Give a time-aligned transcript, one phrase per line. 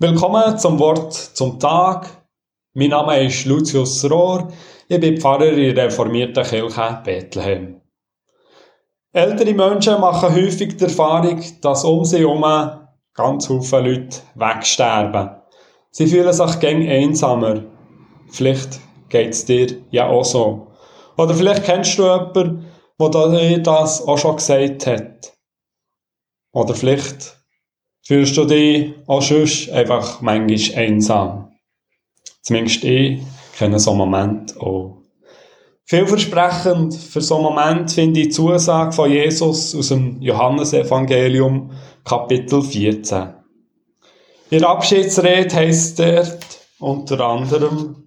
[0.00, 2.06] Willkommen zum Wort zum Tag.
[2.72, 4.46] Mein Name ist Lucius Rohr.
[4.86, 7.80] Ich bin Pfarrer in der reformierten Kirche Bethlehem.
[9.12, 12.44] Ältere Menschen machen häufig die Erfahrung, dass um sie herum
[13.12, 15.30] ganz viele Leute wegsterben.
[15.90, 17.64] Sie fühlen sich gäng einsamer.
[18.30, 18.78] Vielleicht
[19.08, 20.68] geht es dir ja auch so.
[21.16, 22.66] Oder vielleicht kennst du jemanden,
[23.00, 25.36] der dir das auch schon gesagt hat.
[26.52, 27.37] Oder vielleicht
[28.08, 31.52] fühlst du dich auch sonst einfach manchmal einsam.
[32.40, 33.20] Zumindest ich
[33.58, 35.02] kenne so einen Moment auch.
[35.84, 41.70] Vielversprechend für so einen Moment finde ich die Zusage von Jesus aus dem Johannesevangelium,
[42.02, 43.34] Kapitel 14.
[44.50, 48.04] In der Abschiedsrede heißt dort unter anderem,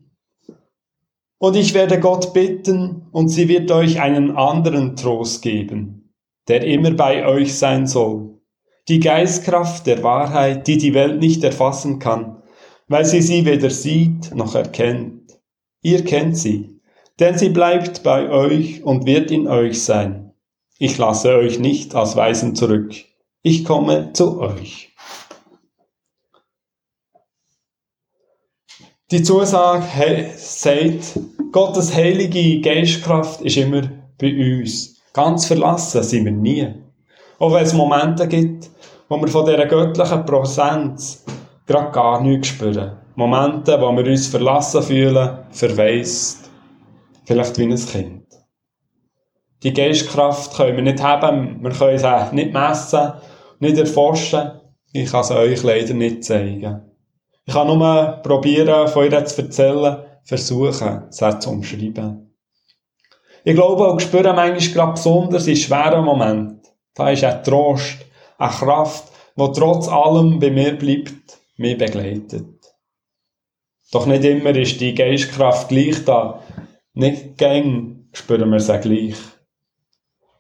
[1.38, 6.12] und ich werde Gott bitten, und sie wird euch einen anderen Trost geben,
[6.48, 8.41] der immer bei euch sein soll
[8.88, 12.42] die Geistkraft der Wahrheit, die die Welt nicht erfassen kann,
[12.88, 15.40] weil sie sie weder sieht noch erkennt.
[15.82, 16.82] Ihr kennt sie,
[17.20, 20.34] denn sie bleibt bei euch und wird in euch sein.
[20.78, 22.94] Ich lasse euch nicht als Weisen zurück.
[23.44, 24.92] Ich komme zu euch.
[29.12, 31.20] Die Zusage sagt,
[31.52, 35.02] Gottes heilige Geistkraft ist immer bei uns.
[35.14, 36.74] Ganz verlassen sind wir nie.
[37.42, 38.70] Auch wenn es Momente gibt,
[39.10, 41.26] wo wir von dieser göttlichen Präsenz
[41.66, 42.92] gerade gar nichts spüren.
[43.16, 46.52] Momente, wo wir uns verlassen fühlen, verwaist.
[47.26, 48.28] Vielleicht wie ein Kind.
[49.64, 53.14] Die Geistkraft können wir nicht haben, wir können sie nicht messen,
[53.60, 54.52] nicht erforschen.
[54.94, 56.92] Ich kann sie euch leider nicht zeigen.
[57.46, 62.38] Ich kann nur probieren, von ihr zu erzählen, versuchen, sie zu umschreiben.
[63.44, 66.61] Ich glaube auch spüre manchmal gerade besonders in schweren Momenten,
[66.96, 67.98] da ist ein Trost,
[68.38, 72.48] eine Kraft, die trotz allem bei mir bleibt, mich begleitet.
[73.92, 76.42] Doch nicht immer ist die Geistkraft gleich da.
[76.94, 79.18] Nicht gäng spüren wir sie gleich.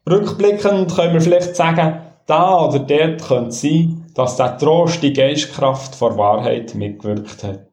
[0.10, 5.96] Rückblickend können wir vielleicht sagen, da oder dort könnte sein, dass der Trost die Geistkraft
[5.96, 7.68] vor Wahrheit mitgewirkt hat.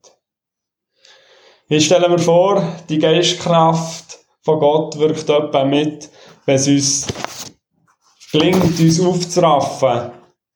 [1.69, 6.09] Ich stelle mir vor, die Geistkraft von Gott wirkt etwa mit,
[6.47, 7.07] wenn es uns
[8.33, 10.13] gelingt, uns aufzuraffen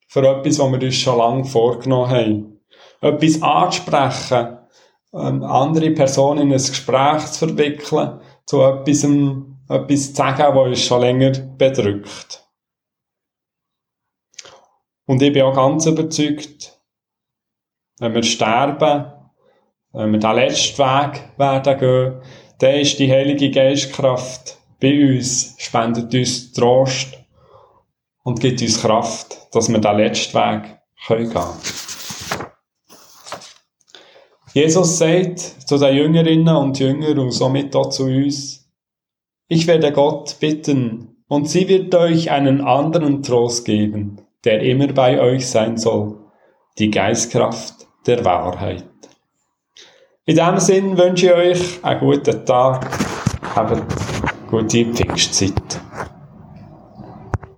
[0.08, 2.60] für etwas, was wir uns schon lange vorgenommen haben.
[3.00, 4.58] Etwas anzusprechen,
[5.14, 10.84] ähm, andere Personen in ein Gespräch zu verwickeln, zu etwas, etwas zu sagen, was uns
[10.84, 12.46] schon länger bedrückt.
[15.06, 16.78] Und ich bin auch ganz überzeugt,
[17.98, 19.12] wenn wir sterben,
[19.92, 22.22] wenn wir den letzten Weg werden gehen,
[22.58, 27.21] dann ist die Heilige Geistkraft bei uns, spendet uns Trost
[28.22, 30.78] und gibt uns Kraft, dass wir den letzten Weg
[31.08, 31.58] gehen können.
[34.54, 38.68] Jesus sagt zu den Jüngerinnen und Jüngern und somit auch zu uns,
[39.48, 45.20] ich werde Gott bitten und sie wird euch einen anderen Trost geben, der immer bei
[45.20, 46.18] euch sein soll,
[46.78, 48.84] die Geistkraft der Wahrheit.
[50.24, 52.88] In diesem Sinn wünsche ich euch einen guten Tag,
[53.54, 53.82] habt
[54.48, 55.81] gute Pfingstzeit.